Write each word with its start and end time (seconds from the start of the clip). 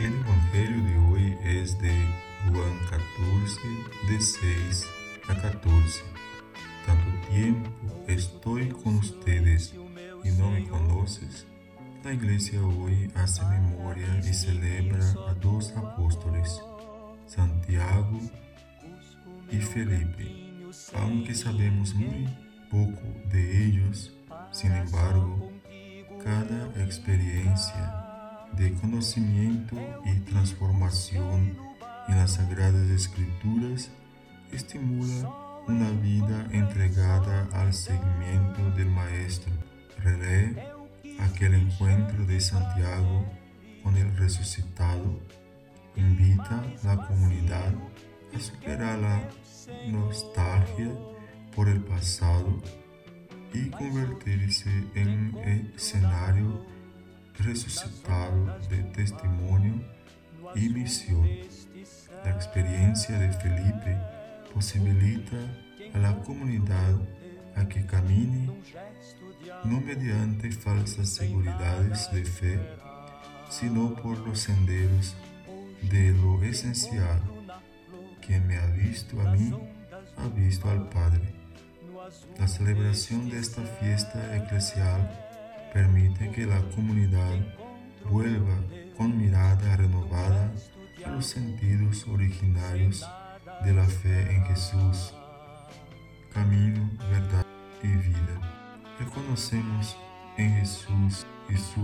El 0.00 0.14
Evangelio 0.14 0.82
de 0.82 0.96
hoy 0.96 1.38
es 1.44 1.78
de 1.78 1.92
Juan 2.48 2.78
14, 2.88 3.60
de 4.08 4.18
6 4.18 4.86
a 5.28 5.34
14. 5.42 6.04
Tanto 6.86 7.28
tiempo 7.28 7.70
estoy 8.08 8.70
con 8.70 8.96
ustedes 8.96 9.74
y 10.24 10.30
no 10.30 10.52
me 10.52 10.66
conoces. 10.68 11.46
La 12.02 12.14
iglesia 12.14 12.62
hoy 12.64 13.12
hace 13.14 13.44
memoria 13.44 14.18
y 14.20 14.32
celebra 14.32 15.04
a 15.28 15.34
dos 15.34 15.70
apóstoles, 15.76 16.62
Santiago 17.26 18.20
y 19.50 19.56
Felipe. 19.58 20.72
Aunque 20.94 21.34
sabemos 21.34 21.92
muy 21.94 22.26
poco 22.70 23.02
de 23.26 23.66
ellos, 23.66 24.16
sin 24.50 24.72
embargo, 24.72 25.52
cada 26.24 26.72
experiencia 26.82 28.09
de 28.56 28.72
conocimiento 28.74 29.76
y 30.04 30.18
transformación 30.20 31.56
en 32.08 32.16
las 32.16 32.34
Sagradas 32.34 32.90
Escrituras 32.90 33.90
estimula 34.52 35.30
una 35.66 35.90
vida 35.90 36.46
entregada 36.50 37.48
al 37.52 37.72
seguimiento 37.72 38.70
del 38.76 38.90
Maestro. 38.90 39.52
Relee 39.98 40.56
aquel 41.20 41.54
encuentro 41.54 42.24
de 42.26 42.40
Santiago 42.40 43.24
con 43.82 43.96
el 43.96 44.16
resucitado. 44.16 45.20
Invita 45.96 46.62
a 46.82 46.86
la 46.86 47.06
comunidad 47.06 47.74
a 48.34 48.40
superar 48.40 48.98
la 48.98 49.28
nostalgia 49.88 50.92
por 51.54 51.68
el 51.68 51.80
pasado 51.82 52.60
y 53.52 53.68
convertirse 53.70 54.70
en 54.94 55.36
escenario 55.74 56.64
resucitado 57.38 58.58
de 58.68 58.82
testimonio 58.94 59.74
y 60.54 60.68
misión. 60.68 61.28
La 62.24 62.30
experiencia 62.30 63.18
de 63.18 63.32
Felipe 63.32 63.96
posibilita 64.52 65.36
a 65.94 65.98
la 65.98 66.16
comunidad 66.22 66.94
a 67.56 67.66
que 67.66 67.84
camine 67.86 68.50
no 69.64 69.80
mediante 69.80 70.50
falsas 70.50 71.08
seguridades 71.10 72.10
de 72.12 72.24
fe, 72.24 72.60
sino 73.48 73.94
por 73.94 74.18
los 74.18 74.40
senderos 74.40 75.16
de 75.82 76.12
lo 76.12 76.42
esencial. 76.42 77.20
Quien 78.24 78.46
me 78.46 78.56
ha 78.56 78.66
visto 78.66 79.20
a 79.20 79.32
mí, 79.32 79.52
ha 80.16 80.28
visto 80.28 80.68
al 80.68 80.88
Padre. 80.88 81.34
La 82.38 82.48
celebración 82.48 83.28
de 83.30 83.38
esta 83.38 83.62
fiesta 83.62 84.36
eclesial 84.36 85.29
permite 85.72 86.30
que 86.30 86.46
la 86.46 86.60
comunidad 86.74 87.38
vuelva 88.10 88.58
con 88.96 89.16
mirada 89.16 89.76
renovada 89.76 90.52
a 91.04 91.10
los 91.10 91.26
sentidos 91.26 92.06
originarios 92.08 93.06
de 93.64 93.72
la 93.72 93.86
fe 93.86 94.34
en 94.34 94.44
Jesús, 94.46 95.14
camino, 96.32 96.90
verdad 97.10 97.46
y 97.82 97.88
vida. 97.88 98.96
Reconocemos 98.98 99.96
en 100.36 100.56
Jesús 100.56 101.26
y 101.48 101.56
su 101.56 101.82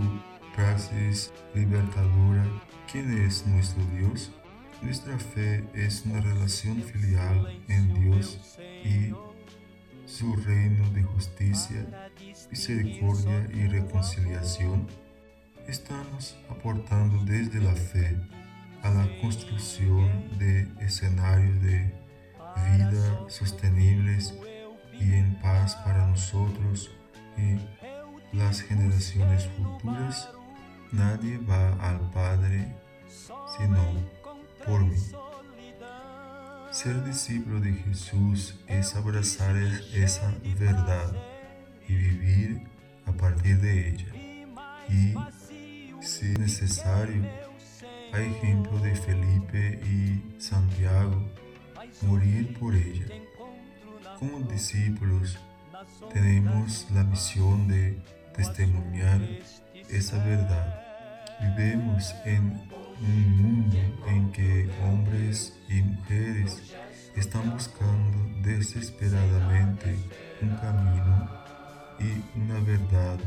praxis 0.55 1.31
libertadora 1.53 2.45
quién 2.91 3.25
es 3.25 3.45
nuestro 3.47 3.83
Dios. 3.95 4.31
Nuestra 4.81 5.17
fe 5.17 5.63
es 5.73 6.03
una 6.05 6.21
relación 6.21 6.81
filial 6.83 7.59
en 7.67 7.93
Dios 7.95 8.57
y 8.83 9.13
su 10.07 10.35
reino 10.35 10.89
de 10.91 11.03
justicia, 11.03 12.11
misericordia 12.49 13.47
y 13.53 13.67
reconciliación, 13.67 14.87
estamos 15.67 16.37
aportando 16.49 17.23
desde 17.25 17.59
la 17.59 17.73
fe 17.73 18.17
a 18.83 18.89
la 18.89 19.07
construcción 19.21 20.37
de 20.37 20.67
escenarios 20.79 21.61
de 21.61 21.93
vida 22.71 23.29
sostenibles 23.29 24.33
y 24.93 25.13
en 25.13 25.35
paz 25.41 25.75
para 25.77 26.07
nosotros 26.07 26.91
y 27.37 27.57
las 28.35 28.61
generaciones 28.61 29.49
futuras. 29.57 30.29
Nadie 30.91 31.37
va 31.37 31.73
al 31.89 31.99
Padre 32.11 32.73
sino 33.57 33.83
por 34.65 34.81
mí. 34.85 34.97
Ser 36.71 37.03
discípulo 37.05 37.59
de 37.59 37.73
Jesús 37.73 38.59
es 38.67 38.95
abrazar 38.95 39.55
esa 39.93 40.33
verdad 40.59 41.36
y 41.87 41.95
vivir 41.95 42.61
a 43.05 43.11
partir 43.11 43.59
de 43.59 43.89
ella. 43.89 44.05
Y, 44.89 45.13
si 46.01 46.25
necesario, 46.33 47.23
a 48.13 48.19
ejemplo 48.19 48.79
de 48.79 48.95
Felipe 48.95 49.79
y 49.85 50.39
Santiago, 50.39 51.23
morir 52.01 52.57
por 52.59 52.75
ella. 52.75 53.05
Como 54.19 54.39
discípulos, 54.41 55.37
tenemos 56.13 56.87
la 56.91 57.03
misión 57.03 57.67
de 57.67 57.97
testimoniar 58.35 59.21
esa 59.89 60.23
verdad. 60.23 60.83
Vivemos 61.39 62.15
en 62.25 62.67
un 63.01 63.37
mundo 63.37 63.77
en 64.07 64.31
que 64.31 64.69
hombres 64.83 65.53
y 65.69 65.81
mujeres 65.81 66.73
están 67.15 67.51
buscando 67.51 68.17
desesperadamente 68.41 69.95
un 70.41 70.55
camino 70.55 71.46
y 71.99 72.39
una 72.39 72.59
verdad 72.61 73.17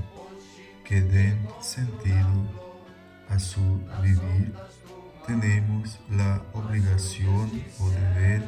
que 0.84 1.00
den 1.00 1.38
sentido 1.60 2.46
a 3.28 3.38
su 3.38 3.60
vivir, 4.02 4.52
tenemos 5.26 5.98
la 6.10 6.42
obrigación 6.52 7.50
o 7.78 7.88
deber 7.90 8.42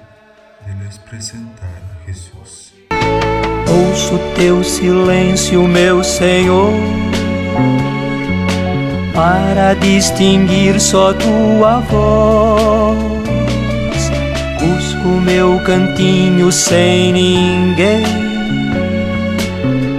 de 0.67 0.85
les 0.85 0.99
presentar 0.99 1.83
a 1.93 2.07
Jesús. 2.07 2.75
Ouço 3.69 4.19
teu 4.37 4.63
silêncio, 4.65 5.63
meu 5.67 6.03
Senhor 6.03 6.73
para 9.15 9.75
distinguir 9.75 10.81
só 10.81 11.13
tua 11.13 11.81
voz. 11.81 12.97
Busco 14.59 15.09
meu 15.09 15.61
cantinho 15.61 16.51
sem 16.51 17.13
ninguém, 17.13 18.03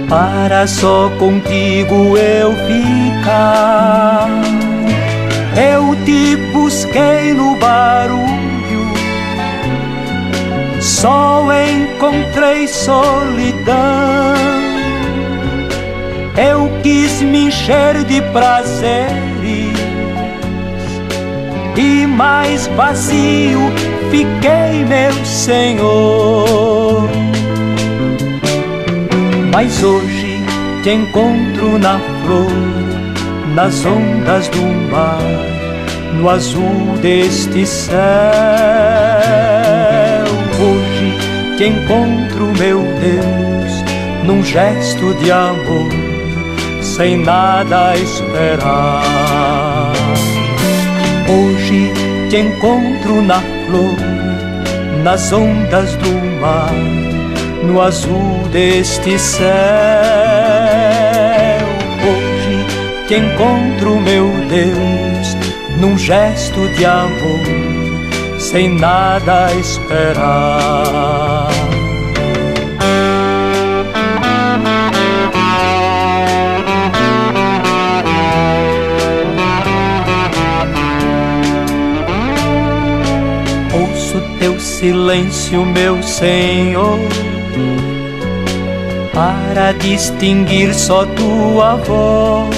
para 0.08 0.66
só 0.66 1.10
contigo 1.18 2.16
eu 2.16 2.52
ficar. 2.66 4.28
Eu 5.56 5.94
te 6.04 6.36
busquei 6.52 7.32
no 7.32 7.56
barulho, 7.56 8.92
só 10.80 11.46
encontrei 11.52 12.66
solidão 12.66 14.34
eu 16.36 16.68
quis 16.82 17.22
me 17.22 17.46
encher 17.46 18.02
de 18.04 18.20
prazeres 18.32 19.72
e 21.76 22.06
mais 22.06 22.66
vazio 22.68 23.60
fiquei, 24.10 24.84
meu 24.84 25.24
Senhor. 25.24 26.43
Mas 29.64 29.82
hoje 29.82 30.44
te 30.82 30.90
encontro 30.90 31.78
na 31.78 31.98
flor, 32.22 32.52
nas 33.54 33.82
ondas 33.86 34.46
do 34.48 34.60
mar, 34.90 35.18
no 36.12 36.28
azul 36.28 36.98
deste 37.00 37.64
céu. 37.64 37.96
Hoje 40.60 41.56
te 41.56 41.64
encontro, 41.64 42.52
meu 42.58 42.82
Deus, 43.00 43.72
num 44.26 44.44
gesto 44.44 45.14
de 45.14 45.32
amor 45.32 45.88
sem 46.82 47.16
nada 47.16 47.96
esperar. 47.96 49.94
Hoje 51.26 51.90
te 52.28 52.36
encontro 52.36 53.22
na 53.22 53.40
flor, 53.40 53.96
nas 55.02 55.32
ondas 55.32 55.96
do 55.96 56.38
mar, 56.38 57.13
no 57.64 57.80
azul 57.80 58.48
deste 58.52 59.18
céu. 59.18 59.48
Hoje 62.06 62.64
te 63.08 63.16
encontro, 63.16 64.00
meu 64.00 64.30
Deus, 64.48 65.36
num 65.80 65.98
gesto 65.98 66.68
de 66.70 66.84
amor, 66.84 67.40
sem 68.38 68.68
nada 68.68 69.52
esperar. 69.54 71.44
silêncio, 84.84 85.64
meu 85.64 86.02
Senhor, 86.02 86.98
para 89.12 89.72
distinguir 89.72 90.74
só 90.74 91.06
tua 91.06 91.76
voz. 91.76 92.54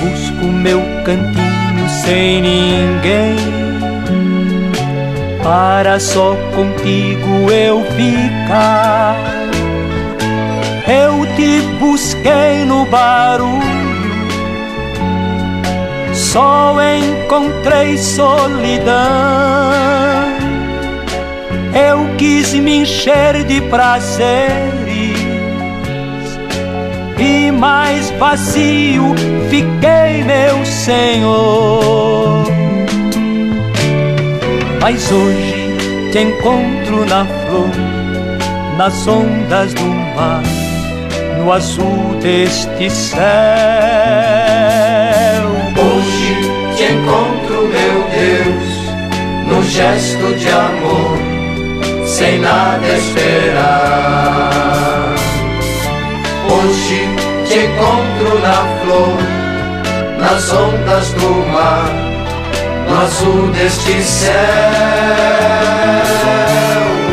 Busco 0.00 0.46
meu 0.46 0.80
cantinho 1.04 1.88
sem 1.88 2.40
ninguém. 2.40 3.36
Para 5.42 6.00
só 6.00 6.34
contigo 6.54 7.50
eu 7.52 7.84
ficar. 7.84 9.16
Eu 10.88 11.26
te 11.36 11.60
busquei 11.78 12.64
no 12.64 12.86
barulho, 12.86 13.60
só 16.14 16.76
encontrei 16.80 17.98
solidão. 17.98 18.94
Eu 21.76 22.08
quis 22.16 22.54
me 22.54 22.78
encher 22.78 23.44
de 23.44 23.60
prazeres 23.60 25.26
e 27.18 27.50
mais 27.50 28.10
vazio 28.12 29.14
fiquei, 29.50 30.24
meu 30.24 30.64
Senhor. 30.64 32.46
Mas 34.80 35.12
hoje 35.12 35.76
te 36.12 36.20
encontro 36.20 37.04
na 37.04 37.26
flor, 37.26 37.70
nas 38.78 39.06
ondas 39.06 39.74
do 39.74 39.84
mar, 40.14 40.42
no 41.38 41.52
azul 41.52 42.16
deste 42.22 42.88
céu. 42.88 43.20
Hoje 45.76 46.36
te 46.74 46.84
encontro, 46.84 47.68
meu 47.68 48.06
Deus, 48.08 48.66
no 49.46 49.62
gesto 49.62 50.34
de 50.38 50.48
amor, 50.48 51.35
sem 52.16 52.38
nada 52.38 52.86
esperar. 52.96 53.94
Hoje 56.50 57.00
te 57.46 57.58
encontro 57.58 58.40
na 58.40 58.64
flor, 58.80 59.18
nas 60.18 60.50
ondas 60.50 61.10
do 61.12 61.46
mar, 61.52 61.92
no 62.88 63.00
azul 63.02 63.48
deste 63.48 64.02
céu. 64.02 64.32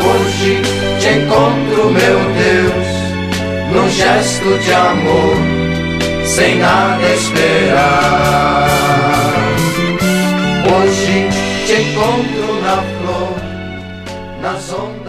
Hoje 0.08 0.62
te 0.98 1.08
encontro, 1.18 1.90
meu 1.90 2.18
Deus, 2.40 2.88
num 3.74 3.90
gesto 3.90 4.58
de 4.58 4.72
amor, 4.72 5.36
sem 6.24 6.56
nada 6.56 7.06
esperar. 7.12 8.70
Hoje 10.74 11.28
te 11.66 11.74
encontro 11.74 12.43
na 14.64 15.03